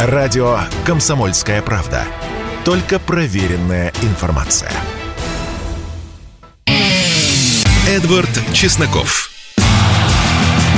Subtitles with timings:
[0.00, 2.04] Радио «Комсомольская правда».
[2.64, 4.70] Только проверенная информация.
[7.88, 9.28] Эдвард Чесноков.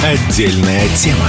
[0.02, 1.28] Отдельная тема.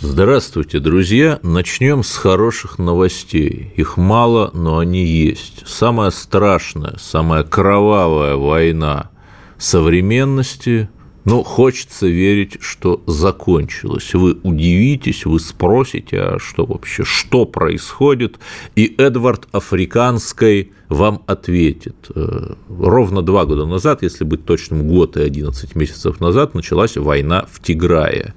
[0.00, 1.40] Здравствуйте, друзья.
[1.42, 3.72] Начнем с хороших новостей.
[3.74, 5.66] Их мало, но они есть.
[5.66, 9.10] Самая страшная, самая кровавая война
[9.58, 10.88] современности
[11.30, 14.14] ну, хочется верить, что закончилось.
[14.14, 18.40] Вы удивитесь, вы спросите, а что вообще, что происходит?
[18.74, 21.94] И Эдвард Африканской вам ответит.
[22.12, 27.46] Э, ровно два года назад, если быть точным, год и 11 месяцев назад, началась война
[27.48, 28.34] в Тиграе.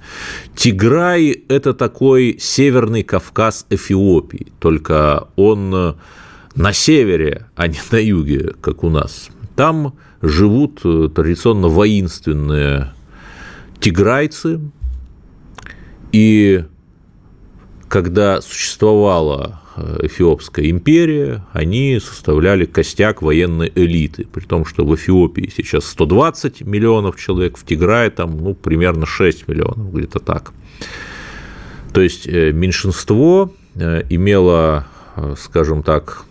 [0.56, 5.96] Тиграй– это такой северный Кавказ Эфиопии, только он
[6.56, 9.30] на севере, а не на юге, как у нас.
[9.56, 12.94] Там живут э, традиционно воинственные
[13.80, 14.62] тиграйцы,
[16.14, 16.64] и
[17.90, 25.52] когда существовала э, Эфиопская империя, они составляли костяк военной элиты, при том, что в Эфиопии
[25.56, 30.53] сейчас 120 миллионов человек, в Тиграе там ну, примерно 6 миллионов, где-то так.
[31.94, 34.86] То есть э, меньшинство имело,
[35.36, 36.26] скажем так,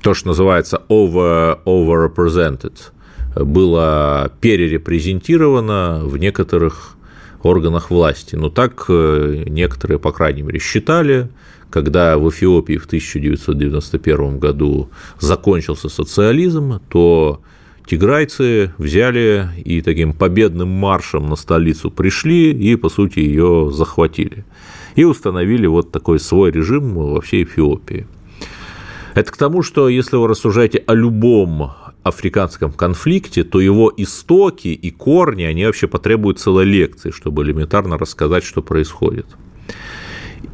[0.00, 2.93] то, что называется over, overrepresented,
[3.36, 6.96] было перерепрезентировано в некоторых
[7.42, 8.36] органах власти.
[8.36, 11.28] Но так э, некоторые, по крайней мере, считали,
[11.70, 14.88] когда в Эфиопии в 1991 году
[15.20, 17.40] закончился социализм, то
[17.86, 24.44] тиграйцы взяли и таким победным маршем на столицу пришли и, по сути, ее захватили.
[24.94, 28.06] И установили вот такой свой режим во всей Эфиопии.
[29.14, 31.72] Это к тому, что если вы рассуждаете о любом
[32.04, 38.44] африканском конфликте, то его истоки и корни, они вообще потребуют целой лекции, чтобы элементарно рассказать,
[38.44, 39.26] что происходит.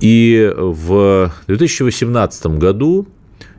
[0.01, 3.07] И в 2018 году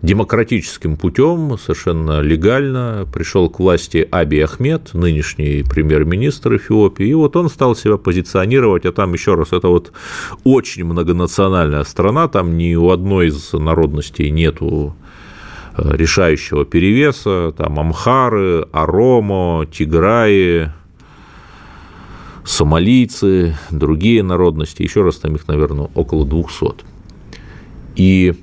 [0.01, 7.49] демократическим путем, совершенно легально пришел к власти Аби Ахмед, нынешний премьер-министр Эфиопии, и вот он
[7.49, 9.91] стал себя позиционировать, а там еще раз, это вот
[10.43, 14.95] очень многонациональная страна, там ни у одной из народностей нету
[15.77, 20.71] решающего перевеса, там Амхары, Аромо, Тиграи,
[22.43, 26.85] сомалийцы, другие народности, еще раз там их, наверное, около 200.
[27.95, 28.33] И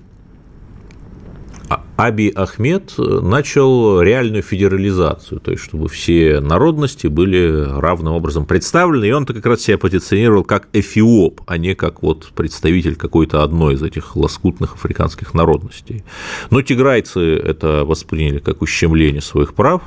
[1.97, 9.11] Аби Ахмед начал реальную федерализацию, то есть чтобы все народности были равным образом представлены, и
[9.11, 13.83] он-то как раз себя позиционировал как эфиоп, а не как вот представитель какой-то одной из
[13.83, 16.05] этих лоскутных африканских народностей.
[16.51, 19.83] Но тиграйцы это восприняли как ущемление своих прав,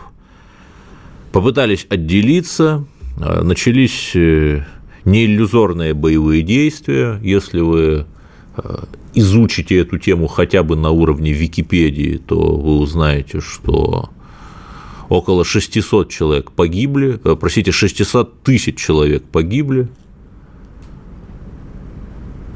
[1.31, 2.85] попытались отделиться,
[3.17, 4.65] начались э,
[5.05, 8.05] неиллюзорные боевые действия, если вы
[8.57, 8.83] э,
[9.13, 14.09] изучите эту тему хотя бы на уровне Википедии, то вы узнаете, что
[15.09, 19.89] около 600 человек погибли, э, простите, 600 тысяч человек погибли,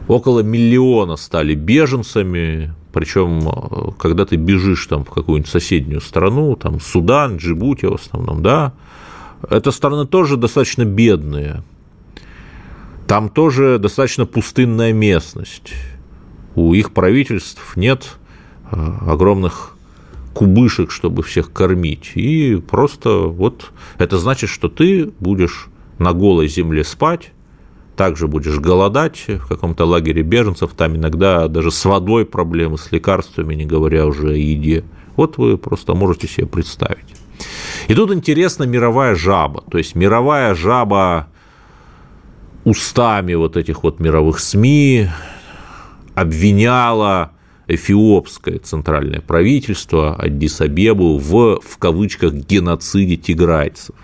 [0.08, 6.80] около миллиона стали беженцами, причем, э, когда ты бежишь там в какую-нибудь соседнюю страну, там
[6.80, 8.74] Судан, Джибути в основном, да,
[9.50, 11.64] это страны тоже достаточно бедные,
[13.08, 15.74] там тоже достаточно пустынная местность
[16.56, 18.18] у их правительств нет
[18.72, 18.76] э,
[19.08, 19.76] огромных
[20.34, 22.12] кубышек, чтобы всех кормить.
[22.16, 25.68] И просто вот это значит, что ты будешь
[25.98, 27.32] на голой земле спать,
[27.96, 33.56] также будешь голодать в каком-то лагере беженцев, там иногда даже с водой проблемы, с лекарствами,
[33.56, 34.84] не говоря уже о еде.
[35.16, 37.16] Вот вы просто можете себе представить.
[37.88, 41.28] И тут интересна мировая жаба, то есть мировая жаба
[42.66, 45.10] устами вот этих вот мировых СМИ,
[46.16, 47.32] обвиняла
[47.68, 53.96] эфиопское центральное правительство Аддис-Абебу в, в кавычках, геноциде тиграйцев.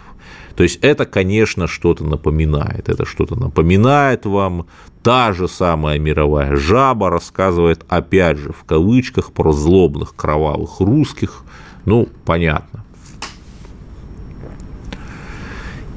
[0.56, 2.90] То есть это, конечно, что-то напоминает.
[2.90, 4.68] Это что-то напоминает вам.
[5.02, 11.44] Та же самая мировая жаба рассказывает, опять же, в кавычках, про злобных кровавых русских.
[11.86, 12.84] Ну, понятно.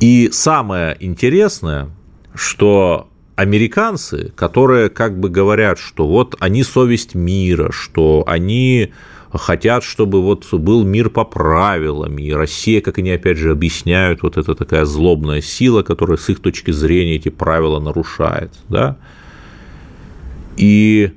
[0.01, 1.91] И самое интересное,
[2.35, 8.93] что американцы, которые как бы говорят, что вот они совесть мира, что они
[9.33, 14.37] хотят, чтобы вот был мир по правилам, и Россия, как они опять же объясняют, вот
[14.37, 18.97] это такая злобная сила, которая с их точки зрения эти правила нарушает, да,
[20.57, 21.13] и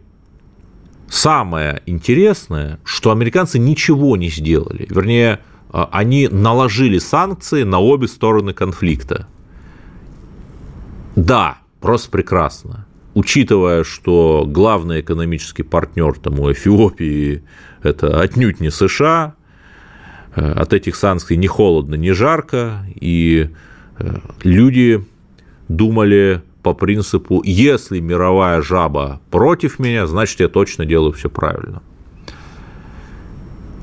[1.09, 8.53] самое интересное, что американцы ничего не сделали, вернее, а, они наложили санкции на обе стороны
[8.53, 9.27] конфликта.
[11.15, 12.85] Да, просто прекрасно.
[13.13, 17.41] учитывая, что главный экономический партнер там у Эфиопии–
[17.83, 19.33] это отнюдь не США,
[20.35, 23.49] э, от этих санкций не холодно, не жарко, и
[23.97, 25.03] э, люди
[25.67, 31.81] думали по принципу, если мировая жаба против меня, значит, я точно делаю все правильно.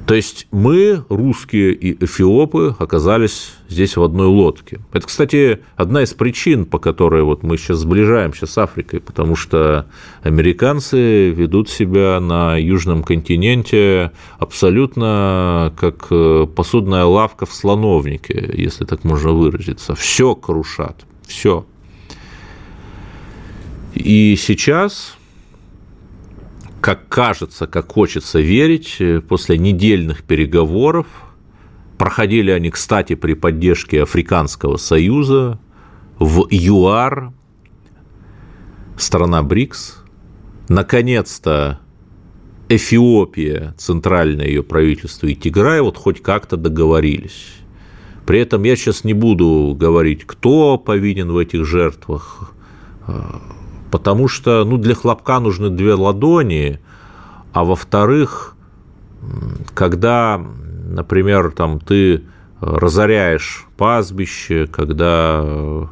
[0.07, 4.81] То есть мы, русские и эфиопы, оказались здесь в одной лодке.
[4.93, 9.87] Это, кстати, одна из причин, по которой вот мы сейчас сближаемся с Африкой, потому что
[10.23, 19.05] американцы ведут себя на южном континенте абсолютно как э, посудная лавка в слоновнике, если так
[19.05, 19.95] можно выразиться.
[19.95, 21.65] Все крушат, все.
[23.95, 25.17] И сейчас
[26.85, 31.07] как кажется, как хочется верить, э, после недельных переговоров,
[31.97, 35.59] проходили они, кстати, при поддержке Африканского Союза,
[36.19, 37.33] в ЮАР,
[38.99, 40.05] страна БРИКС,
[40.69, 41.81] наконец-то
[42.69, 47.55] Эфиопия, центральное ее правительство и Тиграй вот хоть как-то договорились.
[48.27, 52.53] При этом я сейчас не буду говорить, кто повинен в этих жертвах,
[53.95, 56.81] потому что ну, для хлопка нужны две ладони,
[57.53, 58.57] а во-вторых,
[59.73, 60.45] когда,
[60.89, 62.25] например, там, ты
[62.61, 65.85] разоряешь пастбище, когда э,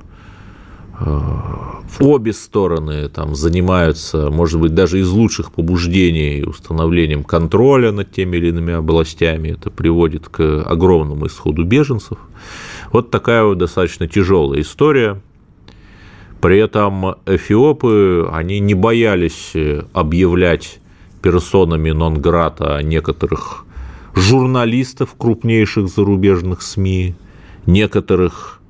[2.01, 8.49] обе стороны там, занимаются, может быть, даже из лучших побуждений установлением контроля над теми или
[8.49, 12.19] иными областями, это приводит к огромному исходу беженцев.
[12.91, 15.21] Вот такая вот достаточно тяжелая история–
[16.43, 20.81] при этом эфиопы, они не боялись э, объявлять
[21.23, 23.65] персонами нон-грата некоторых
[24.17, 27.15] журналистов крупнейших зарубежных СМИ,
[27.67, 28.61] некоторых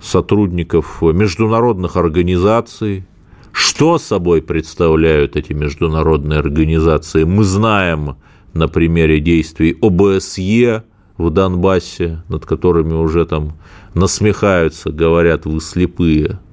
[0.00, 3.04] сотрудников международных организаций.
[3.52, 8.16] Что собой представляют эти международные организации, мы знаем
[8.52, 10.82] на примере действий ОБСЕ
[11.18, 13.52] в Донбассе, над которыми уже там
[13.94, 16.40] насмехаются, говорят, вы слепые–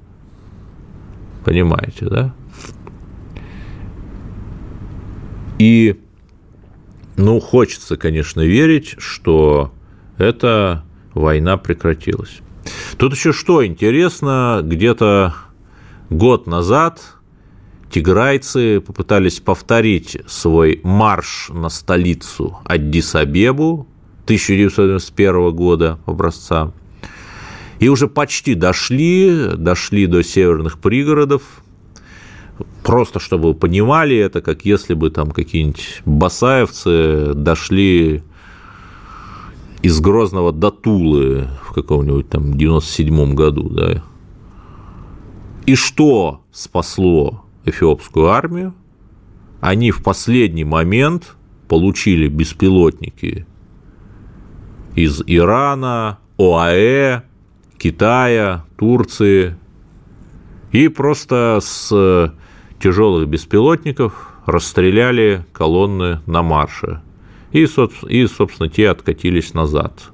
[1.44, 2.34] Понимаете, да?
[5.58, 6.00] И,
[7.16, 9.72] ну, хочется, конечно, верить, что
[10.16, 12.40] эта война прекратилась.
[12.96, 15.34] Тут еще что интересно, где-то
[16.08, 17.00] год назад
[17.90, 23.86] тиграйцы попытались повторить свой марш на столицу Аддис-Абебу
[24.24, 26.72] 1991 года образца.
[27.80, 31.42] И уже почти дошли, дошли до северных пригородов,
[32.82, 38.22] просто чтобы вы понимали это, как если бы там какие-нибудь басаевцы дошли
[39.80, 44.04] из Грозного до Тулы в каком-нибудь там 97-м году, да.
[45.64, 48.74] И что спасло эфиопскую армию?
[49.62, 51.34] Они в последний момент
[51.66, 53.46] получили беспилотники
[54.94, 57.22] из Ирана, ОАЭ,
[57.80, 59.56] Китая, Турции,
[60.70, 62.34] и просто с
[62.78, 67.00] тяжелых беспилотников расстреляли колонны на марше.
[67.52, 67.66] И,
[68.08, 70.10] и, собственно, те откатились назад.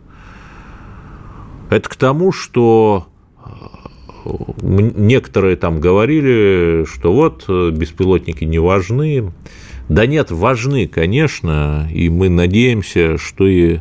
[1.68, 3.08] Это к тому, что
[3.44, 4.30] э,
[4.62, 9.32] некоторые там говорили, что вот э, беспилотники не важны.
[9.88, 13.80] Да нет, важны, конечно, и мы надеемся, что и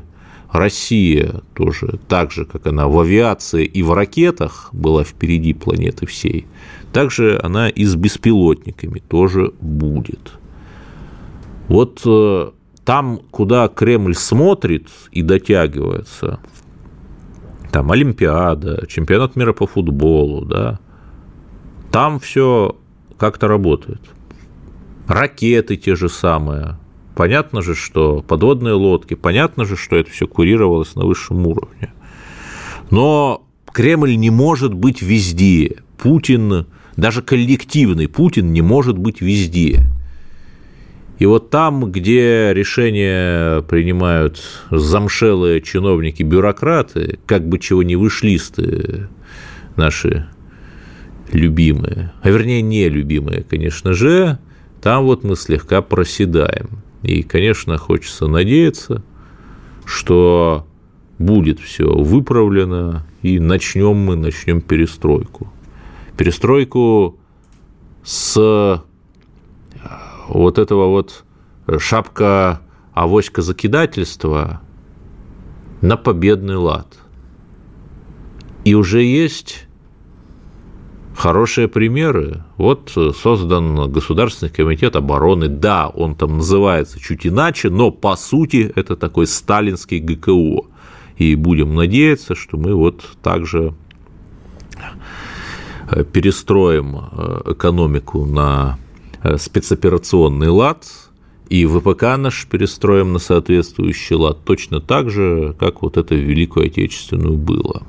[0.55, 6.47] Россия тоже, так же, как она в авиации и в ракетах была впереди планеты всей,
[6.93, 10.33] также она и с беспилотниками тоже будет.
[11.67, 12.51] Вот э,
[12.85, 16.39] там, куда Кремль смотрит и дотягивается,
[17.71, 20.79] там Олимпиада, чемпионат мира по футболу, да,
[21.91, 22.77] там все
[23.17, 24.01] как-то работает.
[25.07, 26.77] Ракеты те же самые,
[27.15, 31.93] Понятно же, что подводные лодки, понятно же, что это все курировалось на высшем уровне.
[32.91, 35.77] Но Кремль не может быть везде.
[35.97, 36.67] Путин,
[36.97, 39.85] даже коллективный Путин не может быть везде.
[41.17, 49.07] И вот там, где решения принимают замшелые чиновники-бюрократы, как бы чего не вышлисты
[49.77, 50.27] наши
[51.31, 54.39] любимые, а вернее нелюбимые, конечно же,
[54.81, 56.84] там вот мы слегка проседаем.
[57.05, 59.03] И, конечно, хочется надеяться,
[59.85, 60.67] что
[61.19, 65.51] будет все выправлено, и начнем мы, начнем перестройку.
[66.17, 67.17] Перестройку
[68.03, 68.77] с э,
[70.27, 71.23] вот этого вот
[71.77, 72.61] шапка
[72.93, 74.61] авоська закидательства
[75.81, 76.97] на победный лад.
[78.63, 79.65] И уже есть
[81.15, 82.43] Хорошие примеры.
[82.57, 85.47] Вот создан Государственный комитет обороны.
[85.49, 90.67] Да, он там называется чуть иначе, но по сути это такой сталинский ГКО.
[91.17, 93.73] И будем надеяться, что мы вот также
[95.89, 98.77] э, перестроим э, экономику на
[99.23, 100.85] э, спецоперационный лад,
[101.49, 107.37] и ВПК наш перестроим на соответствующий лад точно так же, как вот это Великую Отечественную
[107.37, 107.83] было.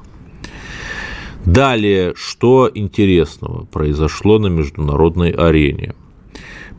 [1.47, 5.95] Далее, что интересного произошло на международной арене?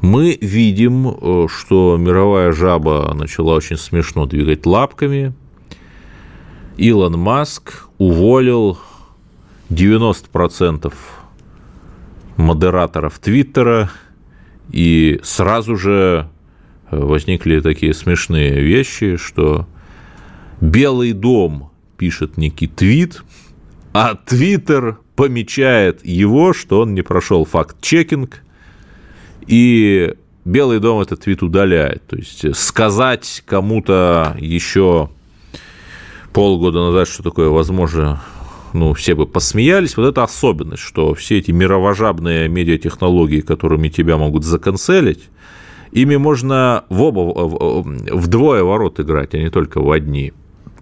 [0.01, 5.33] Мы видим, что мировая жаба начала очень смешно двигать лапками.
[6.75, 8.77] Илон Маск уволил
[9.69, 10.93] 90%
[12.35, 13.89] модераторов Твиттера,
[14.69, 16.29] и сразу же
[16.91, 19.65] возникли такие смешные вещи, что
[20.59, 23.23] Белый дом пишет некий твит,
[23.99, 28.43] а Твиттер помечает его, что он не прошел факт-чекинг,
[29.47, 30.13] и
[30.45, 32.05] Белый дом этот твит удаляет.
[32.05, 35.09] То есть сказать кому-то еще
[36.31, 38.21] полгода назад, что такое возможно,
[38.71, 39.97] ну, все бы посмеялись.
[39.97, 45.27] Вот это особенность, что все эти мировожабные медиатехнологии, которыми тебя могут законцелить,
[45.91, 50.33] ими можно в оба, вдвое ворот играть, а не только в одни.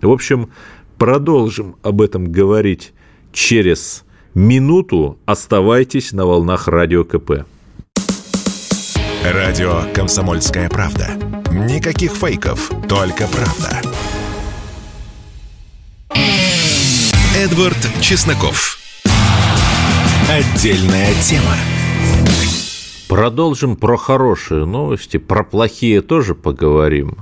[0.01, 0.49] В общем,
[0.97, 2.91] продолжим об этом говорить
[3.35, 5.19] через минуту.
[5.25, 7.45] Оставайтесь на волнах Радио КП.
[9.23, 11.09] Радио «Комсомольская правда».
[11.51, 13.81] Никаких фейков, только правда.
[17.37, 18.77] Эдвард Чесноков.
[20.29, 21.55] Отдельная тема.
[23.07, 27.17] Продолжим про хорошие новости, про плохие тоже поговорим.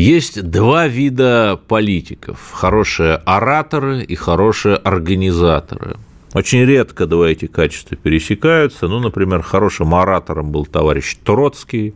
[0.00, 5.96] Есть два вида политиков– хорошие ораторы и хорошие организаторы.
[6.32, 8.88] Очень редко два эти качества пересекаются.
[8.88, 11.92] Ну, например, хорошим оратором был товарищ Троцкий,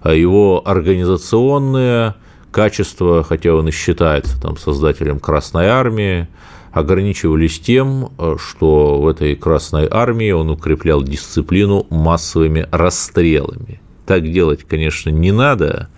[0.00, 2.14] а его организационные
[2.52, 6.28] качества, хотя он и считается там, создателем Красной Армии,
[6.70, 13.80] ограничивались тем, что в этой Красной Армии он укреплял дисциплину массовыми расстрелами.
[14.06, 15.88] Так делать, конечно, не надо.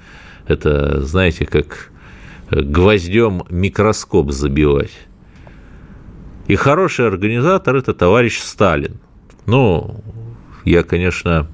[0.46, 1.90] Это, знаете, как
[2.50, 4.92] гвоздем микроскоп забивать.
[6.46, 8.98] И хороший организатор– это товарищ Сталин.
[9.46, 10.02] Ну,
[10.64, 11.48] я, конечно,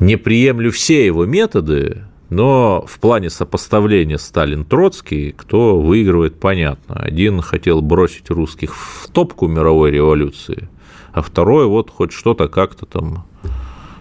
[0.00, 6.96] не приемлю все его методы, но в плане сопоставления Сталин-Троцкий, кто выигрывает, понятно.
[6.96, 10.68] Один хотел бросить русских в топку мировой революции,
[11.12, 13.26] а второй вот хоть что-то как-то там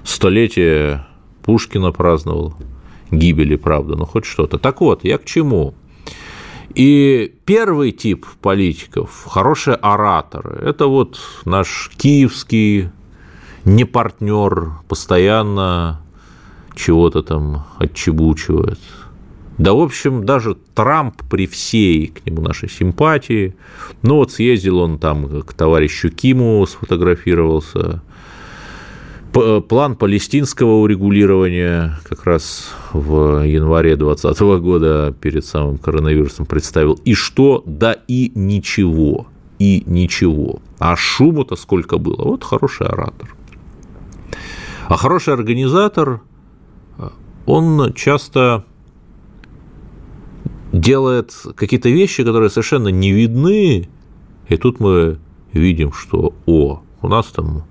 [0.03, 1.05] столетие
[1.43, 2.55] Пушкина праздновал,
[3.17, 4.57] гибели, правда, но хоть что-то.
[4.57, 5.73] Так вот, я к чему?
[6.75, 12.89] И первый тип политиков, хорошие ораторы, это вот наш киевский
[13.63, 16.01] не партнер, постоянно
[16.75, 18.79] чего-то там отчебучивает.
[19.59, 23.55] Да, в общем, даже Трамп при всей к нему нашей симпатии,
[24.01, 28.01] ну вот съездил он там к товарищу Киму, сфотографировался,
[29.33, 36.93] План палестинского урегулирования как раз в январе 2020 года перед самым коронавирусом представил.
[37.05, 37.63] И что?
[37.65, 39.27] Да и ничего.
[39.57, 40.61] И ничего.
[40.77, 42.23] А шуму-то сколько было.
[42.23, 43.35] Вот хороший оратор.
[44.87, 46.21] А хороший организатор–
[47.45, 48.65] он часто
[50.71, 53.89] делает какие-то вещи, которые совершенно не видны,
[54.47, 55.19] и тут мы
[55.51, 57.61] видим, что, о, у нас там э,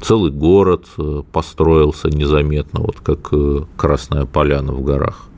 [0.00, 5.28] целый город э, построился незаметно, вот как э, Красная Поляна в горах.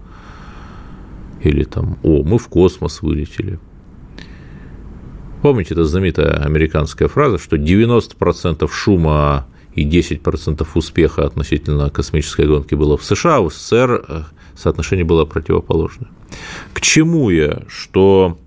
[1.43, 3.59] Или там, о, мы в космос вылетели.
[5.43, 12.97] Помните, это знаменитая американская фраза, что 90% шума и 10% успеха относительно космической гонки было
[12.97, 14.23] в США, а в СССР э,
[14.57, 16.09] соотношение было противоположное.
[16.73, 17.63] К чему я?
[17.69, 18.39] Что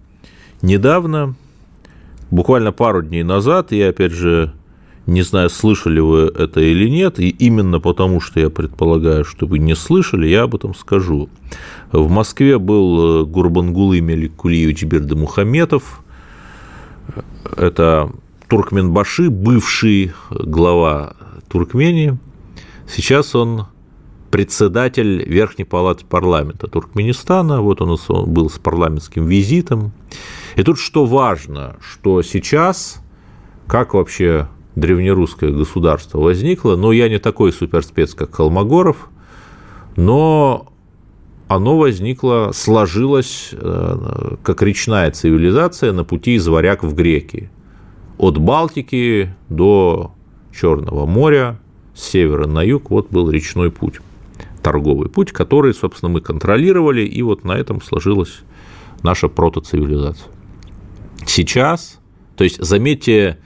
[0.63, 1.36] недавно,
[2.31, 4.53] буквально пару дней назад, я опять же
[5.08, 9.58] не знаю, слышали вы это или нет, и именно потому, что я предполагаю, что вы
[9.58, 11.30] не слышали, я об этом скажу.
[11.94, 16.04] В Москве был э, Гурбангулы Меликулиевич Бердымухаметов.
[17.56, 18.12] Это
[18.50, 21.14] Туркменбаши, бывший глава
[21.48, 22.18] Туркмении,
[22.86, 23.68] сейчас он
[24.30, 27.98] председатель Верхней палаты парламента Туркменистана, вот он
[28.28, 29.94] был с парламентским визитом.
[30.58, 33.02] И тут что важно, что сейчас,
[33.68, 39.10] как вообще древнерусское государство возникло, но я не такой суперспец, как Холмогоров,
[39.96, 40.72] но
[41.48, 47.50] оно возникло, сложилось э, как речная цивилизация на пути из варяг в греки
[48.17, 50.12] от Балтики до
[50.53, 51.60] Черного моря,
[51.96, 53.96] с севера на юг, вот был речной путь,
[54.62, 58.41] торговый путь, который, собственно, мы контролировали, и вот на этом сложилась
[59.01, 60.27] наша протоцивилизация.
[61.25, 62.00] Сейчас,
[62.36, 63.39] то есть, заметьте,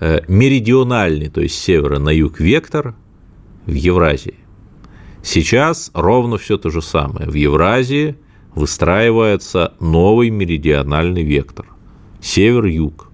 [0.00, 2.94] меридиональный, то есть, с севера на юг вектор
[3.64, 4.36] в Евразии.
[5.22, 7.28] Сейчас ровно все то же самое.
[7.28, 8.16] В Евразии
[8.54, 11.66] выстраивается новый меридиональный вектор–
[12.20, 13.10] север-юг.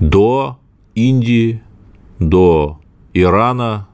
[0.00, 0.58] До
[0.94, 1.62] Индии,
[2.18, 2.80] до
[3.14, 3.88] Ирана,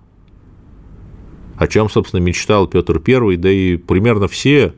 [1.56, 4.75] о чем, собственно, мечтал Петр I, да и примерно все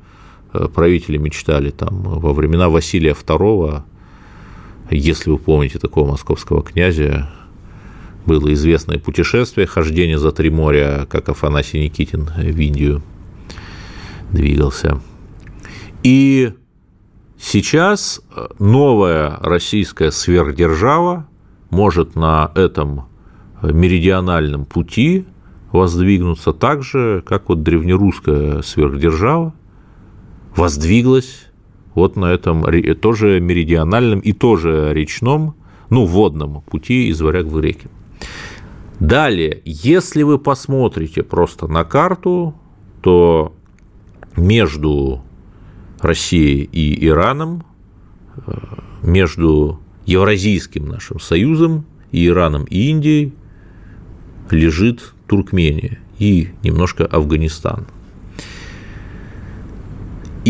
[0.53, 3.83] э, правители мечтали там во времена Василия II,
[4.97, 7.31] если вы помните такого московского князя,
[8.27, 13.03] было известное путешествие, хождение за три моря, как Афанасий Никитин в Индию
[14.33, 15.01] двигался.
[16.03, 16.53] И
[17.39, 18.21] сейчас
[18.59, 21.27] новая российская сверхдержава
[21.71, 23.07] может на этом
[23.63, 25.27] меридиональном пути
[25.73, 29.55] воздвигнуться так же, как вот древнерусская сверхдержава
[30.57, 31.50] воздвиглась
[31.95, 32.65] вот на этом
[33.01, 35.55] тоже меридиональном и тоже речном,
[35.89, 37.89] ну, водном пути из варяг в реки.
[39.01, 42.55] Далее, если вы посмотрите просто на карту,
[43.01, 43.55] то
[44.37, 45.23] между
[46.01, 47.65] Россией и Ираном,
[48.47, 48.53] э,
[49.03, 53.33] между Евразийским нашим союзом и Ираном и Индией
[54.51, 57.87] лежит Туркмения и немножко Афганистан.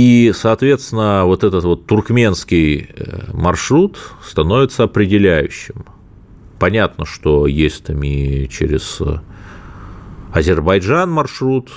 [0.00, 5.84] И, соответственно, вот этот вот туркменский э, маршрут становится определяющим–
[6.60, 9.20] Понятно, что есть там и через э,
[10.30, 11.70] Азербайджан маршрут,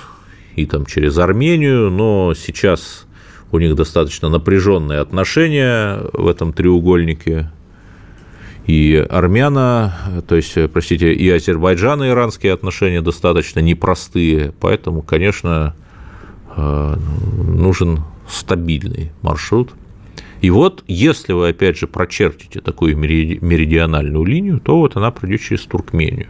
[0.56, 3.06] и там через Армению, но сейчас
[3.50, 7.50] у них достаточно напряженные отношения в этом треугольнике.
[8.66, 9.96] И армяна,
[10.28, 15.74] то есть, простите, и Азербайджан и иранские отношения достаточно непростые, поэтому, конечно,
[16.54, 16.96] э,
[17.38, 19.70] нужен стабильный маршрут–
[20.44, 25.62] и вот, если вы, опять же, прочертите такую меридиональную линию, то вот она пройдет через
[25.62, 26.28] Туркмению.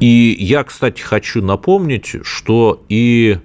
[0.00, 3.38] И я, кстати, хочу напомнить, что и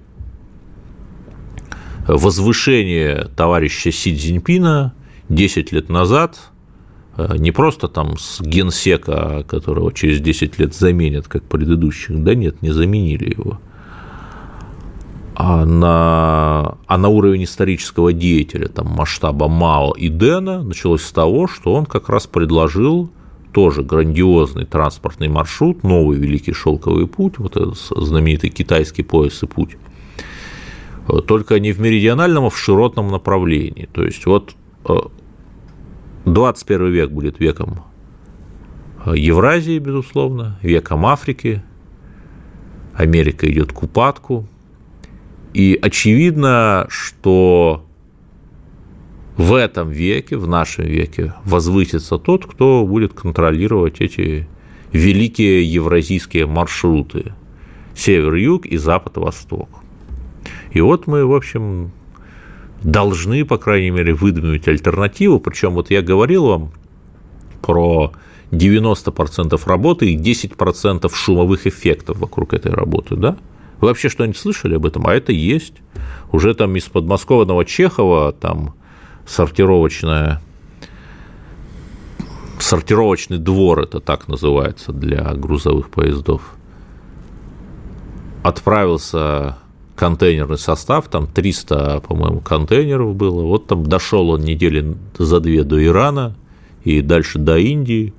[2.06, 4.94] возвышение товарища Си Цзиньпина
[5.30, 6.52] 10 лет назад
[7.16, 12.62] э, не просто там с генсека, которого через 10 лет заменят, как предыдущих, да нет,
[12.62, 13.62] не заменили его–
[15.36, 21.48] а на, а на уровень исторического деятеля там, масштаба Мао и Дэна началось с того,
[21.48, 23.10] что он как раз предложил
[23.52, 29.78] тоже грандиозный транспортный маршрут, новый Великий Шелковый путь, вот этот знаменитый китайский пояс и путь,
[31.28, 33.88] только не в меридиональном, а в широтном направлении.
[33.91, 34.56] То есть вот
[36.26, 37.84] 21 э, век будет веком
[39.06, 41.63] э, Евразии, безусловно, веком Африки,
[42.96, 44.48] Америка идет к упадку,
[45.54, 47.86] и очевидно, что
[49.38, 54.48] в этом веке, в нашем веке, возвысится тот, кто будет контролировать эти
[54.92, 57.34] великие евразийские маршруты
[57.96, 59.70] север-юг и запад-восток.
[60.72, 61.92] И вот мы, в общем,
[62.84, 65.39] должны, по крайней мере, выдвинуть альтернативу.
[65.39, 66.72] Причем вот я говорил вам
[67.62, 68.12] про
[68.52, 73.38] 90% работы и 10% шумовых эффектов вокруг этой работы, да?
[73.80, 75.08] Вы вообще что-нибудь слышали об этом?
[75.08, 75.76] А это есть.
[76.32, 78.74] Уже там из подмосковного Чехова там
[79.26, 80.42] сортировочная
[82.60, 86.56] сортировочный двор, это так называется, для грузовых поездов.
[88.42, 89.58] Отправился
[89.96, 93.44] контейнерный состав, там 300, по-моему, контейнеров было.
[93.44, 96.36] Вот там дошел он недели за две до Ирана
[96.84, 98.14] и дальше до Индии.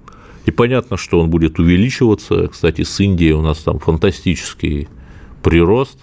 [0.46, 2.46] И понятно, что он будет увеличиваться.
[2.48, 4.88] Кстати, с Индией у нас там фантастический
[5.44, 5.98] прирост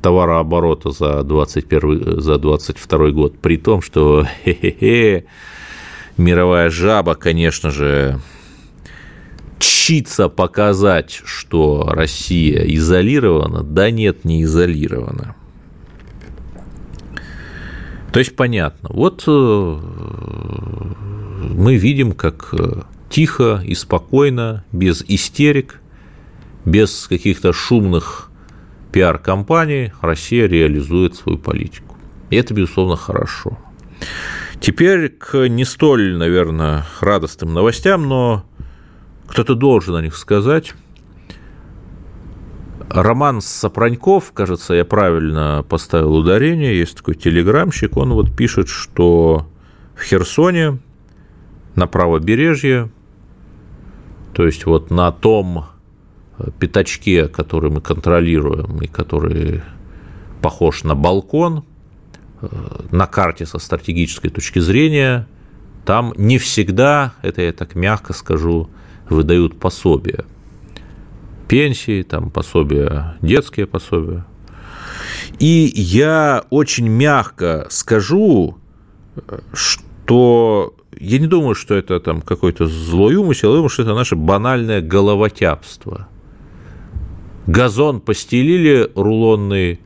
[0.00, 4.26] товарооборота за 21 за 22 год, при том, что
[6.16, 8.20] мировая жаба, конечно же,
[9.58, 15.34] чится показать, что Россия изолирована, да нет, не изолирована.
[18.12, 18.90] То есть понятно.
[18.92, 19.78] Вот э,
[21.50, 25.80] мы видим, как э, тихо и спокойно, без истерик,
[26.64, 28.30] без каких-то шумных
[28.94, 31.96] пиар-компании Россия реализует свою политику.
[32.30, 33.58] И это, безусловно, хорошо.
[34.60, 38.44] Теперь к не столь, наверное, радостным новостям, но
[39.26, 40.74] кто-то должен о них сказать.
[42.88, 49.48] Роман Сапраньков, кажется, я правильно поставил ударение, есть такой телеграмщик, он вот пишет, что
[49.96, 50.78] в Херсоне
[51.74, 52.92] на правобережье,
[54.34, 55.64] то есть вот на том
[56.58, 59.62] пятачке, который мы контролируем и который
[60.42, 61.64] похож на балкон,
[62.40, 62.46] э,
[62.90, 65.26] на карте со стратегической точки зрения,
[65.84, 68.68] там не всегда, это я так мягко скажу,
[69.08, 70.24] выдают пособия.
[71.48, 74.24] Пенсии, там пособия, детские пособия.
[75.38, 78.56] И я очень мягко скажу,
[79.52, 84.16] что я не думаю, что это там какой-то злой умысел, я думаю, что это наше
[84.16, 86.08] банальное головотяпство.
[87.46, 89.80] Газон постелили рулонный,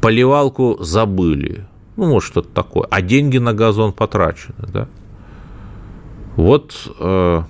[0.00, 1.66] поливалку забыли.
[1.96, 2.86] Ну, может, что-то такое.
[2.90, 4.88] А деньги на газон потрачены, да?
[6.36, 7.42] Вот э,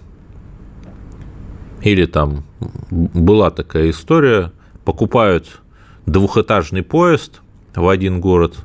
[1.83, 2.45] или там
[2.91, 4.53] была такая история,
[4.85, 5.61] покупают
[6.07, 7.43] двухэтажный поезд
[7.75, 8.57] в один город,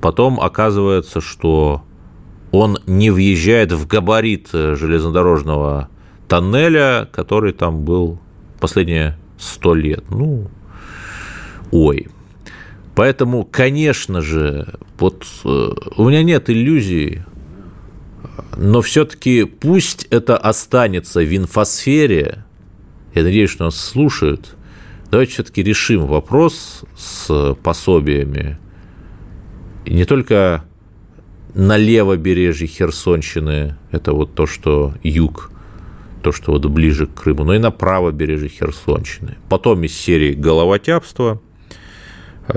[0.00, 1.82] потом оказывается, что
[2.52, 5.88] он не въезжает в габарит железнодорожного
[6.28, 8.18] тоннеля, который там был
[8.60, 10.04] последние сто лет.
[10.10, 10.50] Ну,
[11.70, 12.08] ой.
[12.94, 17.22] Поэтому, конечно же, вот э, у меня нет иллюзий,
[18.56, 22.44] но все-таки пусть это останется в инфосфере.
[23.14, 24.56] Я надеюсь, что нас слушают.
[25.10, 28.58] Давайте все-таки решим вопрос с пособиями.
[29.84, 30.64] И не только
[31.54, 35.50] на левобережье Херсонщины, это вот то, что юг,
[36.22, 39.36] то, что вот ближе к Крыму, но и на правобережье Херсонщины.
[39.48, 41.40] Потом из серии головотяпства.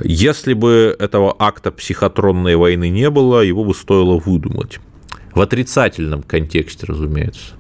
[0.04, 4.80] Если бы этого акта психотронной войны не было, его бы стоило выдумать.
[5.34, 7.56] В отрицательном контексте, разумеется.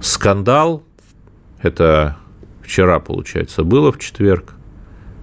[0.00, 0.82] Скандал,
[1.62, 2.16] это
[2.62, 4.54] вчера, получается, было в четверг,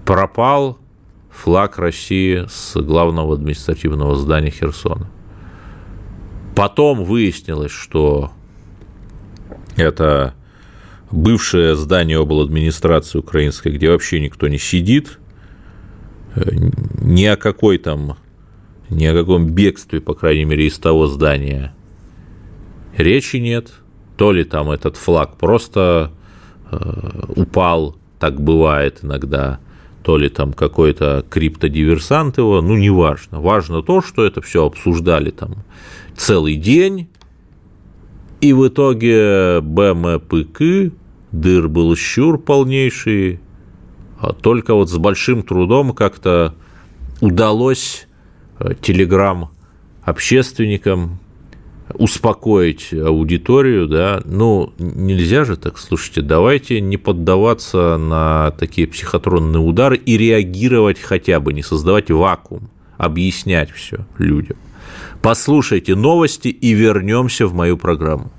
[0.05, 0.79] пропал
[1.31, 5.09] флаг России с главного административного здания Херсона.
[6.55, 8.31] Потом выяснилось, что
[9.77, 10.33] это
[11.11, 12.41] бывшее здание обл.
[12.41, 15.19] администрации украинской, где вообще никто не сидит,
[16.35, 16.49] э,
[17.01, 18.17] ни о какой там
[18.89, 21.73] ни о каком бегстве, по крайней мере, из того здания
[22.95, 23.71] речи нет.
[24.15, 26.11] То ли там этот флаг просто
[26.71, 29.59] э, упал, так бывает иногда,
[30.03, 33.41] то ли там какой-то криптодиверсант его, ну, неважно.
[33.41, 35.57] Важно то, что это все обсуждали там
[36.15, 37.09] целый день,
[38.41, 40.91] и в итоге БМПК,
[41.31, 43.39] дыр был щур полнейший,
[44.19, 46.55] а только вот с большим трудом как-то
[47.21, 48.07] удалось
[48.59, 51.19] Э, телеграм-общественникам,
[51.93, 59.95] успокоить аудиторию, да, ну, нельзя же так, слушайте, давайте не поддаваться на такие психотронные удары
[59.95, 64.57] и реагировать хотя бы, не создавать вакуум, объяснять все людям.
[65.21, 68.31] Послушайте новости и вернемся в мою программу.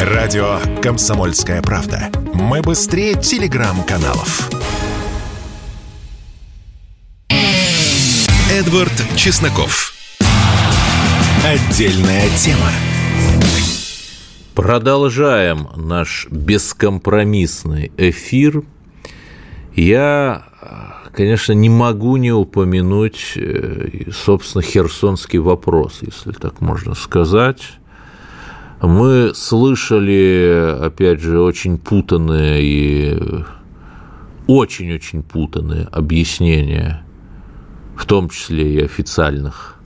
[0.00, 2.10] Радио «Комсомольская правда».
[2.34, 4.48] Мы быстрее телеграм-каналов.
[8.50, 9.92] Эдвард Чесноков.
[11.44, 12.70] Отдельная тема.
[14.54, 18.62] Продолжаем наш бескомпромиссный эфир.
[19.74, 20.44] Я,
[21.12, 27.62] конечно, не могу не упомянуть, э, собственно, херсонский вопрос, если так можно сказать.
[28.80, 33.18] Мы слышали, опять же, очень путанные и
[34.46, 37.04] очень-очень путанные объяснения
[38.00, 39.76] в том числе и официальных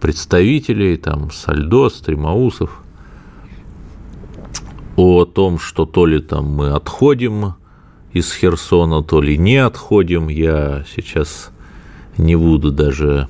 [0.00, 2.82] представителей, там, Сальдос, Тримаусов,
[4.96, 7.54] о том, что то ли там мы отходим
[8.12, 11.50] из Херсона, то ли не отходим, я сейчас
[12.18, 13.28] не буду даже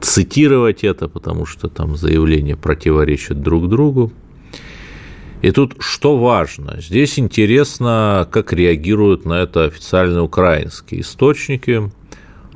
[0.00, 4.10] цитировать это, потому что там заявления противоречат друг другу.
[5.42, 6.80] И тут что важно?
[6.80, 11.90] Здесь интересно, как реагируют на это официальные украинские источники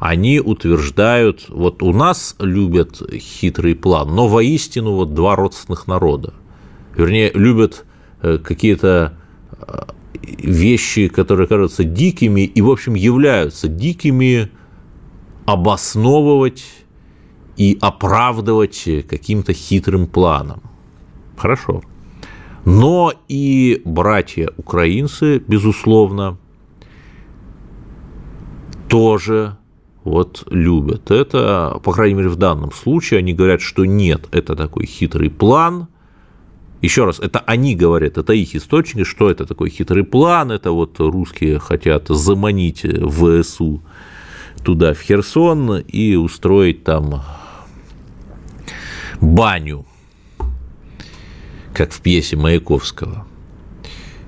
[0.03, 6.35] они утверждают, вот у нас любят хитрый план, но воистину вот два родственных народа.
[6.97, 7.85] Вернее, любят
[8.21, 9.13] э, какие-то
[9.61, 9.83] э,
[10.23, 14.51] вещи, которые кажутся дикими и, в общем, являются дикими,
[15.45, 16.65] обосновывать
[17.57, 20.63] и оправдывать каким-то хитрым планом.
[21.37, 21.83] Хорошо.
[22.65, 26.39] Но и братья украинцы, безусловно,
[28.89, 29.57] тоже
[30.05, 31.11] вот любят.
[31.11, 35.89] Это, по крайней мере, в данном случае они говорят, что нет, это такой хитрый план.
[36.83, 40.99] Еще раз, это они говорят, это их источники, что это такой хитрый план, это вот
[40.99, 43.81] русские хотят заманить ВСУ
[44.65, 47.23] туда, в Херсон, и устроить там
[49.21, 49.87] баню,
[51.73, 53.27] как в пьесе Маяковского.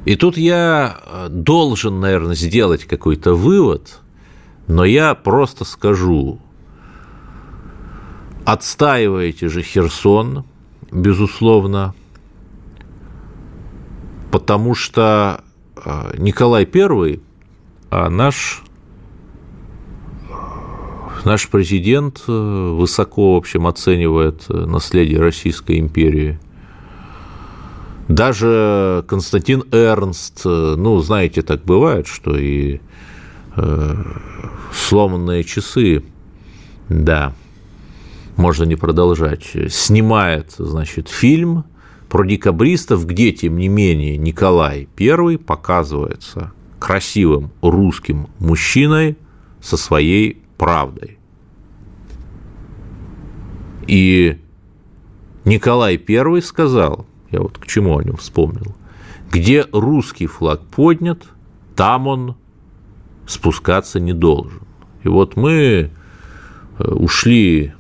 [0.05, 3.99] И тут я э, должен, наверное, сделать какой-то вывод,
[4.69, 6.39] но я просто скажу,
[8.45, 10.45] отстаиваете же Херсон,
[10.93, 11.95] безусловно,
[14.35, 15.45] потому что
[15.77, 17.21] э, Николай I,
[17.91, 18.65] а наш
[21.25, 26.39] Наш президент э, высоко, в общем, оценивает э, наследие Российской империи.
[28.09, 32.81] Даже Константин Эрнст, ну, знаете, так бывает, что и
[33.57, 33.95] э,
[34.73, 36.05] сломанные часы,
[36.89, 37.33] да,
[38.37, 41.65] можно не продолжать, снимает, значит, фильм
[42.15, 49.19] про декабристов, где, тем не менее, Николай I показывается красивым русским мужчиной
[49.61, 51.19] со своей правдой.
[53.89, 54.39] И
[55.45, 58.77] Николай I сказал, я вот к чему о нем вспомнил,
[59.33, 61.25] где русский флаг поднят,
[61.75, 62.37] там он
[63.27, 64.63] спускаться не должен.
[65.03, 65.91] И вот мы
[66.79, 67.73] э, ушли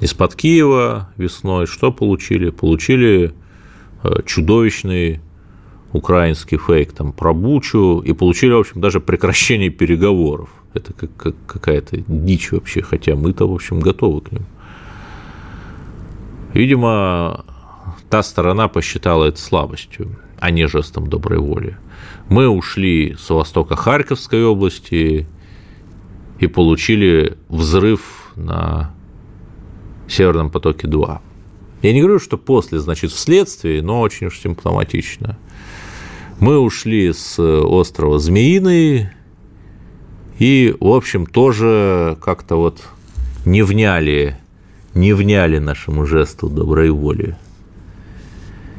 [0.00, 2.50] из-под Киева весной, что получили?
[2.50, 3.34] Получили
[4.02, 5.20] э, чудовищный
[5.92, 10.48] украинский фейк там про Бучу и получили, в общем, даже прекращение переговоров.
[10.72, 14.46] Это как, как какая-то дичь вообще, хотя мы-то, в общем, готовы к ним.
[16.54, 17.44] Видимо,
[18.08, 21.76] та сторона посчитала это слабостью, а не жестом доброй воли.
[22.28, 25.26] Мы ушли с востока Харьковской области
[26.38, 28.94] и получили взрыв на
[30.10, 31.18] Северном потоке-2.
[31.82, 35.38] Я не говорю, что после, значит, вследствие, но очень уж симптоматично.
[36.38, 39.10] Мы ушли с острова Змеиный
[40.38, 42.82] и, в общем, тоже как-то вот
[43.44, 44.38] не вняли,
[44.94, 47.36] не вняли нашему жесту доброй воли.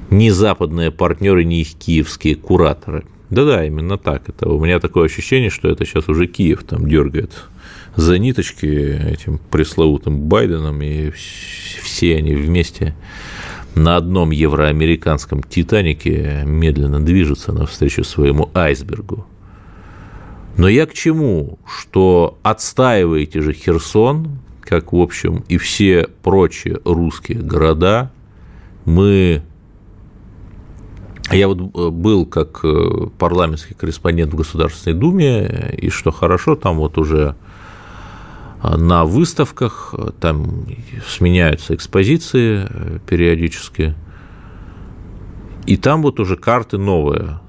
[0.09, 3.05] Ни западные партнеры, ни их киевские кураторы.
[3.29, 4.27] Да-да, именно так.
[4.27, 7.31] Это у меня такое ощущение, что это сейчас уже Киев там дергает
[7.95, 12.95] за ниточки этим пресловутым Байденом, и все они вместе
[13.75, 19.25] на одном евроамериканском «Титанике» медленно движутся навстречу своему айсбергу.
[20.57, 21.59] Но я к чему?
[21.65, 28.11] Что отстаиваете же Херсон, как, в общем, и все прочие русские города,
[28.85, 29.41] мы...
[31.31, 36.77] Я вот э, был как э, парламентский корреспондент в Государственной Думе, и что хорошо, там
[36.77, 37.35] вот уже
[38.63, 40.65] на выставках, там
[41.07, 43.95] сменяются экспозиции э, периодически,
[45.65, 47.39] и там вот уже карты новые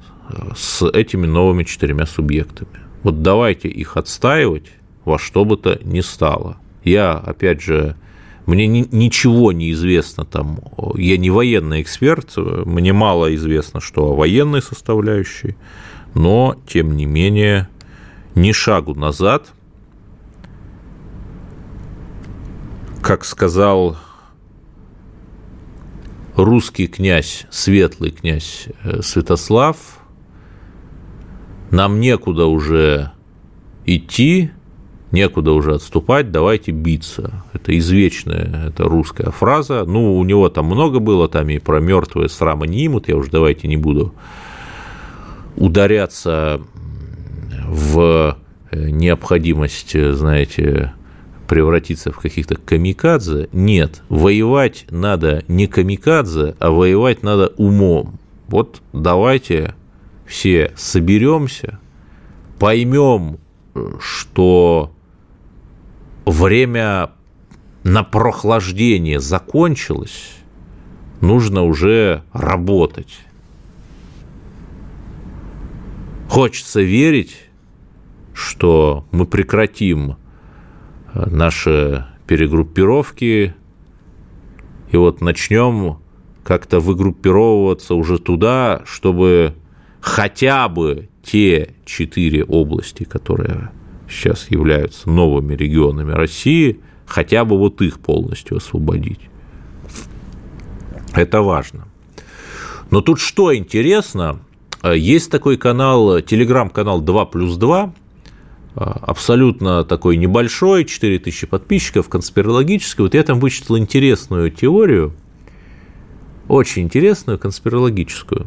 [0.57, 2.81] с этими новыми четырьмя субъектами.
[3.03, 4.71] Вот давайте их отстаивать
[5.05, 6.59] во что бы то ни стало.
[6.85, 7.97] Я, опять же,
[8.47, 10.61] мне ни, ничего не известно там,
[10.97, 15.57] я не военный эксперт, мне мало известно, что о военной составляющей,
[16.15, 17.69] но, тем не менее,
[18.35, 19.53] ни шагу назад,
[23.03, 23.97] как сказал
[26.37, 29.77] русский князь, светлый князь э, Святослав,
[31.71, 33.11] нам некуда уже
[33.85, 34.53] идти,
[35.11, 37.45] некуда уже отступать, давайте биться.
[37.53, 39.85] Это извечная, это русская фраза.
[39.85, 43.31] Ну, у него там много было, там и про мертвые срама не имут, я уже
[43.31, 44.15] давайте не буду
[45.57, 46.61] ударяться
[47.67, 48.39] в
[48.71, 50.93] э, необходимость, знаете,
[51.53, 53.51] превратиться в каких-то камикадзе.
[53.53, 58.19] Нет, воевать надо не камикадзе, а воевать надо умом.
[58.49, 59.75] Вот давайте
[60.25, 61.79] все соберемся,
[62.59, 63.39] поймем,
[64.01, 64.95] что
[66.25, 67.11] время
[67.85, 70.33] на прохлаждение закончилось,
[71.21, 73.19] нужно уже работать.
[76.31, 77.37] Хочется верить,
[78.33, 80.17] что мы прекратим
[81.15, 83.55] наши перегруппировки
[84.91, 85.99] и вот начнем
[86.45, 89.55] как-то выгруппировываться уже туда, чтобы
[90.01, 93.71] хотя бы те четыре области, которые
[94.09, 99.21] сейчас являются новыми регионами России, хотя бы вот их полностью освободить.
[101.15, 101.87] Это важно.
[102.91, 104.41] Но тут что интересно,
[104.85, 107.95] есть такой канал, телеграм-канал 2 плюс 2,
[108.75, 113.05] абсолютно такой небольшой, 4000 подписчиков, конспирологический.
[113.05, 115.13] Вот я там вычитал интересную теорию,
[116.49, 118.47] очень интересную конспирологическую.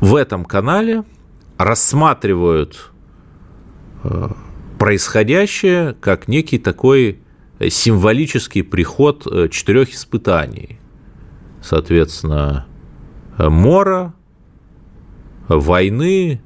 [0.00, 1.04] В этом канале
[1.58, 2.90] рассматривают
[4.04, 4.28] э,
[4.78, 7.18] происходящее как некий такой
[7.60, 10.78] символический приход э, четырех испытаний.
[11.60, 12.66] Соответственно,
[13.36, 14.14] мора,
[15.48, 16.40] войны,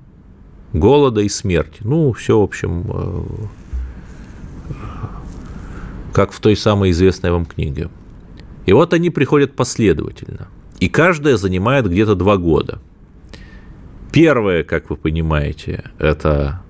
[0.72, 1.80] голода и смерти.
[1.80, 3.24] Ну, все, в общем, э,
[6.12, 7.88] как в той самой известной вам книге.
[8.66, 10.48] И вот они приходят последовательно.
[10.80, 12.80] И каждая занимает где-то два года.
[14.12, 16.62] Первое, как вы понимаете, это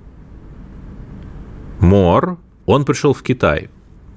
[1.80, 2.38] Мор.
[2.66, 3.68] Он пришел в Китай.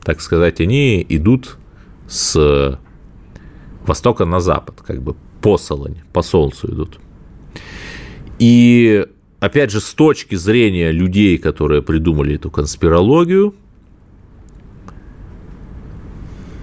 [0.04, 1.58] Так сказать, они идут
[2.08, 2.80] с
[3.86, 7.00] востока на запад, как бы посолонь, по солнцу идут.
[8.38, 9.08] И
[9.46, 13.54] опять же, с точки зрения людей, которые придумали эту конспирологию,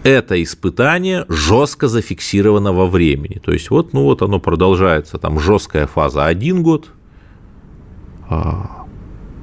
[0.02, 3.40] это испытание жестко зафиксировано во времени.
[3.44, 6.90] То есть вот, ну вот оно продолжается, там жесткая фаза один год,
[8.28, 8.86] а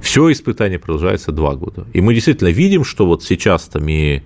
[0.01, 1.85] все испытание продолжается два года.
[1.93, 4.21] И мы действительно видим, что вот сейчас там и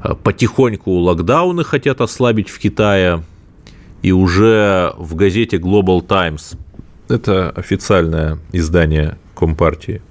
[0.00, 3.22] а, потихоньку локдауны хотят ослабить в Китае,
[4.02, 6.56] и уже в газете Global Times
[7.10, 10.02] это официальное издание Компартии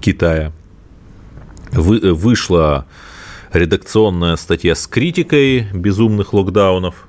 [0.00, 0.52] Китая.
[1.72, 2.86] Вы, вышла
[3.52, 7.08] редакционная статья с критикой безумных локдаунов,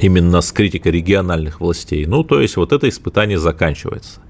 [0.00, 2.06] именно с критикой региональных властей.
[2.06, 4.20] Ну, то есть вот это испытание заканчивается.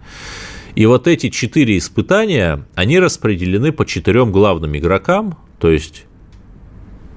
[0.74, 6.04] И вот эти четыре испытания, они распределены по четырем главным игрокам, то есть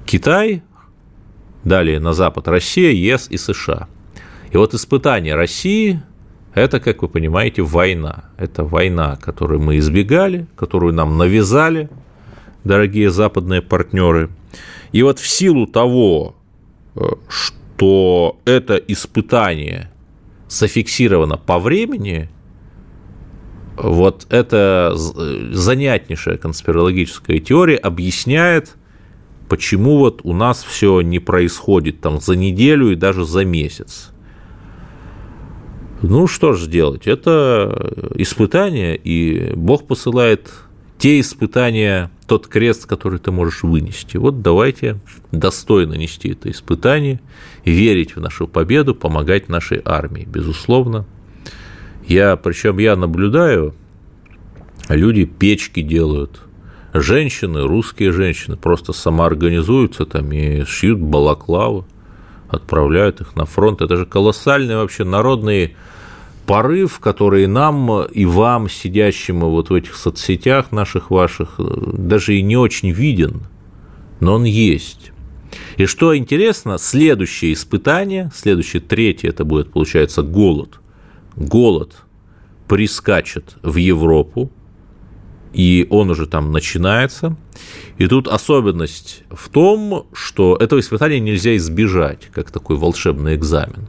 [0.05, 0.61] Китай,
[1.63, 3.87] далее на запад Россия, ЕС и США.
[4.55, 6.01] И вот испытание России–
[6.53, 8.29] это, как вы понимаете, война.
[8.37, 11.89] Это война, которую мы избегали, которую нам навязали,
[12.63, 14.29] дорогие западные партнеры.
[14.93, 16.37] И вот в силу того,
[16.95, 19.91] э, что это испытание
[20.47, 22.29] зафиксировано по времени,
[23.75, 28.77] вот эта занятнейшая конспирологическая теория объясняет,
[29.49, 34.14] почему вот у нас все не происходит там за неделю и даже за месяц.
[36.01, 37.07] Ну, что же делать?
[37.07, 40.51] Это испытание, и Бог посылает
[40.97, 44.17] те испытания, тот крест, который ты можешь вынести.
[44.17, 44.99] Вот давайте
[45.31, 47.21] достойно нести это испытание,
[47.63, 51.05] верить в нашу победу, помогать нашей армии, безусловно.
[52.07, 53.73] Я, причем я наблюдаю,
[54.89, 56.41] люди печки делают,
[56.93, 61.85] женщины, русские женщины просто самоорганизуются там и шьют балаклавы,
[62.49, 63.81] отправляют их на фронт.
[63.81, 65.75] Это же колоссальный вообще народный
[66.45, 72.57] порыв, который нам и вам, сидящим вот в этих соцсетях наших ваших, даже и не
[72.57, 73.43] очень виден,
[74.19, 75.11] но он есть.
[75.77, 80.79] И что интересно, следующее испытание, следующее, третье, это будет, получается, голод.
[81.35, 81.95] Голод
[82.67, 84.51] прискачет в Европу,
[85.55, 87.37] и он уже там начинается.
[87.97, 93.87] И тут особенность в том, что этого испытания нельзя избежать, как такой волшебный экзамен.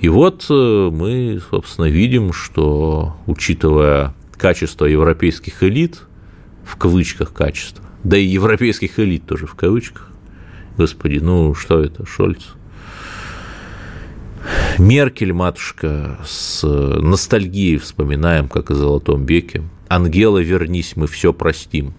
[0.00, 6.02] И вот э, мы, собственно, видим, что, учитывая качество европейских элит,
[6.62, 10.10] в кавычках качество, да и европейских элит тоже в кавычках,
[10.76, 12.42] господи, ну что это, Шольц,
[14.76, 19.62] Меркель, матушка, с ностальгией вспоминаем, как о Золотом веке.
[19.88, 21.94] Ангела, вернись, мы все простим.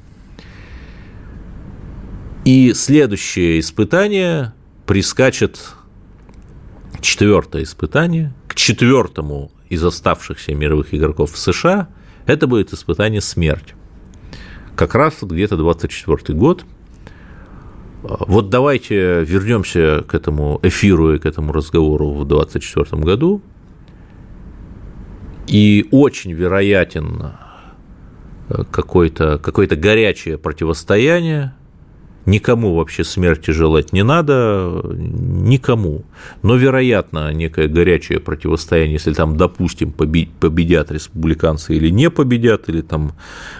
[2.46, 4.54] И следующее испытание
[4.86, 5.60] прискачет
[7.02, 11.90] четвертое испытание к четвертому из оставшихся мировых игроков в США.
[12.26, 13.74] Это будет испытание смерть.
[14.76, 16.66] Как раз вот где-то 24 год–
[18.04, 23.42] вот давайте вернемся к этому эфиру и к этому разговору в 2024 году.
[25.48, 27.32] И очень вероятен э,
[28.48, 31.54] какое-то какое горячее противостояние
[32.28, 36.04] Никому вообще смерти желать не надо, никому.
[36.44, 43.14] Но, вероятно, некое горячее противостояние, если там, допустим, победят республиканцы или не победят, или там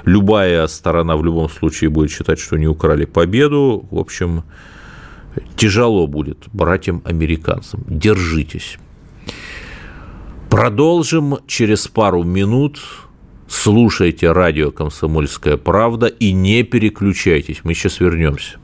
[0.04, 4.44] любая сторона в любом случае будет считать, что не украли победу, в общем,
[5.56, 7.86] тяжело будет братьям-американцам.
[7.88, 8.80] Держитесь.
[10.50, 12.82] Продолжим через пару минут
[13.50, 17.62] слушайте радио «Комсомольская правда» и не переключайтесь.
[17.64, 18.58] Мы сейчас вернемся.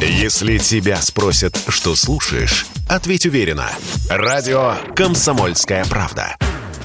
[0.00, 3.68] Если тебя спросят, что слушаешь, ответь уверенно.
[4.08, 6.36] Радио «Комсомольская правда».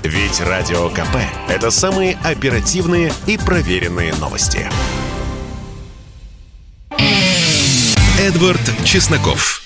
[0.03, 1.15] Ведь Радио КП–
[1.47, 4.67] это самые оперативные и проверенные новости.
[8.19, 9.61] Эдвард Чесноков.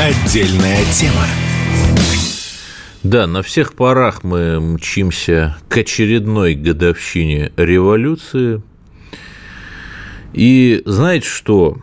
[0.00, 1.26] Отдельная тема.
[3.02, 8.60] Да, на всех парах мы мчимся к очередной годовщине революции.
[10.34, 11.78] И знаете что?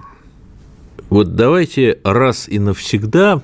[1.09, 3.41] Вот давайте раз и навсегда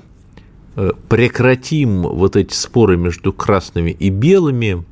[0.76, 4.84] э, прекратим вот эти споры между красными и белыми,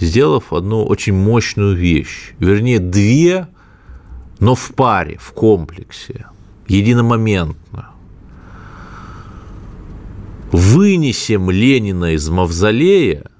[0.00, 2.32] сделав одну очень мощную вещь.
[2.40, 3.46] Вернее, две,
[4.40, 6.26] но в паре, в комплексе,
[6.66, 7.90] единомоментно.
[10.52, 13.30] Вынесем Ленина из мавзолея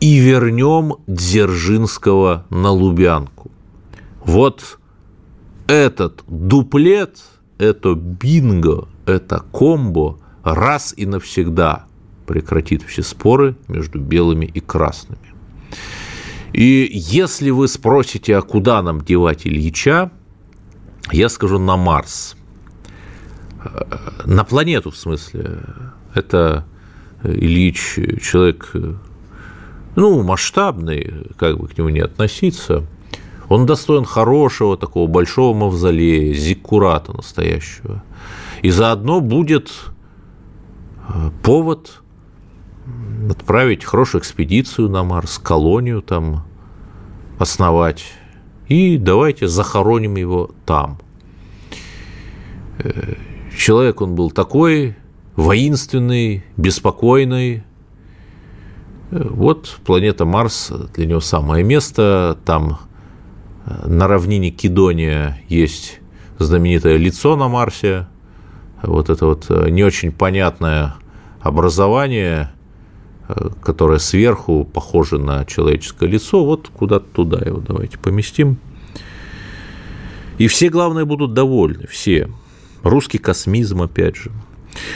[0.00, 3.50] и вернем Дзержинского на Лубянку.
[4.24, 4.78] Вот
[5.66, 7.18] этот дуплет,
[7.58, 11.86] это бинго, это комбо раз и навсегда
[12.26, 15.34] прекратит все споры между белыми и красными.
[16.52, 20.10] И если вы спросите, а куда нам девать Ильича,
[21.10, 22.37] я скажу на Марс.
[24.24, 25.60] На планету, в смысле.
[26.14, 26.64] Это
[27.22, 28.72] Ильич человек,
[29.96, 32.84] ну, масштабный, как бы к нему не относиться.
[33.48, 38.02] Он достоин хорошего такого большого мавзолея, зиккурата настоящего.
[38.62, 39.70] И заодно будет
[41.08, 42.02] э, повод
[43.30, 46.44] отправить хорошую экспедицию на Марс, колонию там
[47.38, 48.04] основать,
[48.68, 50.98] и давайте захороним его там.
[53.58, 54.96] Э, человек он был такой,
[55.36, 57.64] воинственный, беспокойный.
[59.10, 62.38] Э, вот планета Марс для него самое место.
[62.44, 62.78] Там
[63.66, 66.00] э, на равнине Кедония есть
[66.38, 68.06] знаменитое лицо на Марсе.
[68.82, 70.94] Вот это вот не очень понятное
[71.40, 72.50] образование,
[73.28, 78.56] Э, которое сверху похоже на человеческое лицо, вот куда-то туда его давайте поместим.
[80.38, 82.30] И все, главное, будут довольны, все.
[82.82, 84.30] Русский космизм, опять же.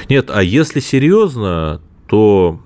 [0.08, 2.60] Нет, а если серьезно, то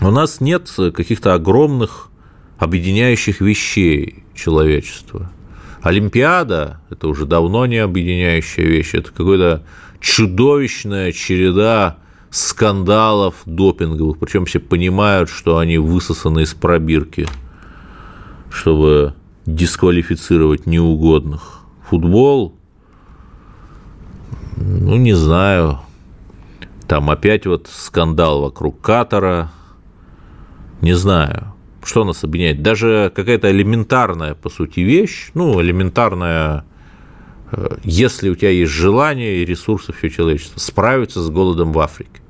[0.00, 2.10] у нас нет каких-то огромных
[2.58, 5.30] объединяющих вещей человечества.
[5.82, 9.64] Олимпиада– это уже давно не объединяющая вещь, это какая-то
[10.00, 11.98] чудовищная череда
[12.30, 17.28] скандалов допинговых, причем все понимают, что они высосаны из пробирки,
[18.50, 19.14] чтобы
[19.46, 21.60] дисквалифицировать неугодных.
[21.88, 22.56] Футбол,
[24.56, 25.80] ну, не знаю,
[26.86, 29.50] там опять вот скандал вокруг Катара,
[30.80, 32.62] не знаю, что нас объединяет.
[32.62, 36.64] Даже какая-то элементарная, по сути, вещь, ну, элементарная,
[37.52, 42.20] э, если у тебя есть желание и ресурсы все человечества, справиться с голодом в Африке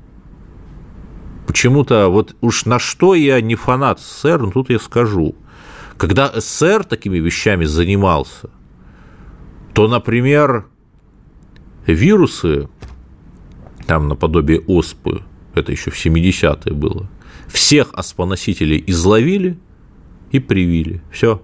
[1.55, 5.35] почему-то вот уж на что я не фанат СССР, но тут я скажу.
[5.95, 8.49] Когда СССР такими вещами занимался,
[9.73, 10.65] то, например,
[11.93, 12.69] вирусы,
[13.87, 15.21] там наподобие оспы,
[15.53, 17.07] это еще в 70-е было,
[17.47, 19.57] всех оспоносителей изловили
[20.31, 21.01] и привили.
[21.11, 21.41] Все.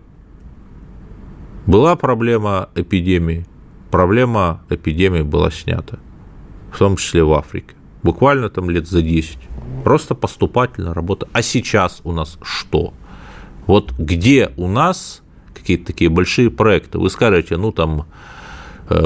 [1.66, 3.46] Была проблема эпидемии,
[3.92, 6.00] проблема эпидемии была снята,
[6.72, 7.76] в том числе в Африке.
[8.04, 9.38] Буквально там лет за 10.
[9.84, 11.28] Просто поступательная работа.
[11.34, 12.94] А сейчас у нас что?
[13.68, 15.22] Вот где у нас
[15.54, 16.98] какие-то такие большие проекты?
[16.98, 18.08] Вы скажете, ну там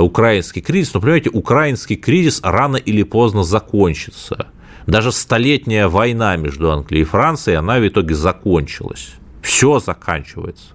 [0.02, 4.48] украинский кризис, но понимаете, украинский кризис рано или поздно закончится.
[4.88, 9.16] Даже столетняя война между Англией и Францией, она в итоге закончилась.
[9.42, 10.74] Все заканчивается.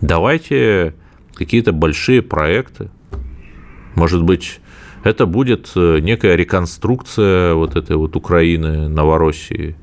[0.00, 0.94] Давайте
[1.34, 2.90] какие-то большие проекты.
[3.94, 4.60] Может быть,
[5.04, 9.76] это будет э, некая реконструкция вот этой вот Украины, Новороссии,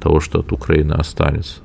[0.00, 1.60] того, что от Украины останется.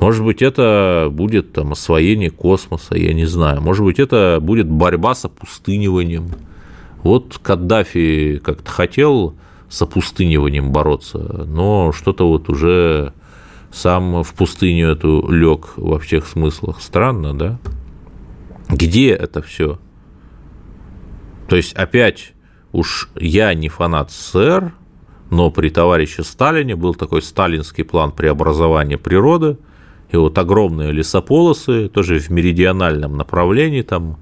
[0.00, 3.60] Может быть, это будет там освоение космоса, я не знаю.
[3.60, 6.28] Может быть, это будет борьба с опустыниванием.
[7.02, 9.34] Вот Каддафи как-то хотел
[9.68, 13.12] с опустыниванием бороться, но что-то вот уже
[13.72, 16.80] сам в пустыню эту лег во всех смыслах.
[16.80, 17.58] Странно, да?
[18.68, 19.78] Где это все?
[21.48, 22.32] То есть, опять,
[22.72, 24.72] уж я не фанат СССР,
[25.30, 29.58] но при товарище Сталине был такой сталинский план преобразования природы,
[30.14, 34.16] и вот огромные лесополосы, тоже в меридиональном направлении, там,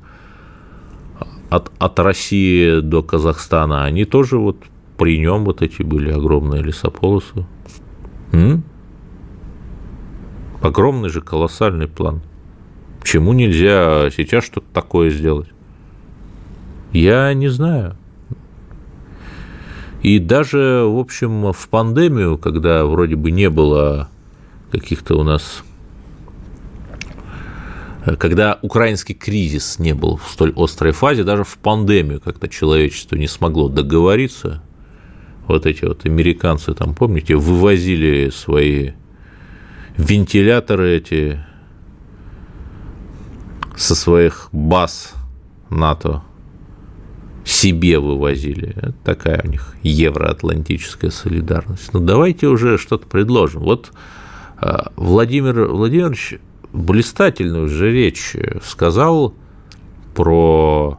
[1.51, 4.57] от, от России до Казахстана, они тоже вот
[4.97, 7.45] при нем вот эти были огромные лесополосы.
[8.33, 8.65] М?
[10.63, 12.23] Огромный же колоссальный план.
[12.99, 15.49] Почему нельзя сейчас что-то такое сделать?
[16.93, 17.97] Я не знаю.
[20.03, 24.09] И даже, в общем, в пандемию, когда вроде бы не было
[24.71, 25.63] каких-то у нас
[28.05, 33.29] когда украинский кризис не был в столь острой фазе, даже в пандемию как-то человечество не
[33.29, 34.63] смогло договориться.
[35.47, 38.93] Вот эти вот американцы там, помните, вывозили свои
[39.97, 41.45] вентиляторы эти
[43.77, 45.15] со своих баз
[45.71, 46.23] НАТО
[47.45, 48.75] себе вывозили.
[48.77, 51.93] Это такая у них евроатлантическая солидарность.
[51.93, 53.63] Ну, давайте уже что-то предложим.
[53.63, 53.93] Вот
[54.59, 56.39] а, Владимир Владимирович
[56.73, 59.35] блистательную же речь сказал
[60.15, 60.99] про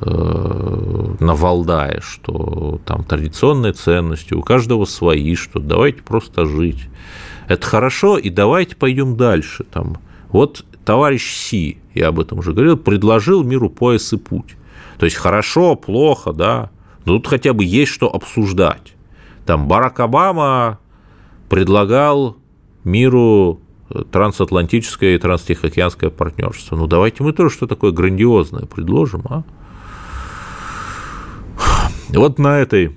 [0.00, 6.88] э, на Валдае, что там традиционные ценности, у каждого свои, что давайте просто жить.
[7.48, 9.64] Это хорошо, и давайте пойдем дальше.
[9.64, 9.98] Там.
[10.30, 14.56] Вот товарищ Си, я об этом уже говорил, предложил миру пояс и путь.
[14.98, 16.70] То есть хорошо, плохо, да,
[17.04, 18.94] но тут хотя бы есть что обсуждать.
[19.44, 20.78] Там Барак Обама
[21.48, 22.36] предлагал
[22.82, 23.65] миру э,
[24.10, 26.76] трансатлантическое и транстихоокеанское партнерство.
[26.76, 29.44] Ну, давайте мы тоже что такое грандиозное предложим, а?
[32.08, 32.96] Вот на этой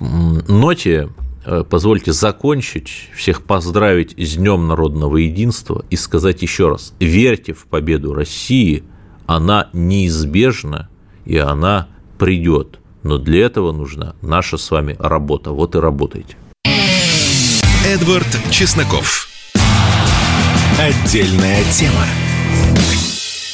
[0.00, 1.08] ноте
[1.44, 7.66] э, позвольте закончить, всех поздравить с Днем народного единства и сказать еще раз, верьте в
[7.66, 8.84] победу России,
[9.26, 10.88] она неизбежна
[11.24, 11.88] и она
[12.18, 12.78] придет.
[13.02, 15.50] Но для этого нужна наша с вами работа.
[15.50, 16.36] Вот и работайте.
[17.84, 19.31] Эдвард Чесноков.
[20.78, 22.21] Отдельная тема.